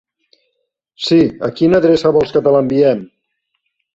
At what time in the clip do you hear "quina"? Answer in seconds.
1.59-1.81